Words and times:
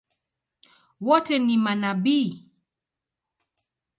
Wote 1.07 1.39
ni 1.45 1.55
manabii? 1.63 2.29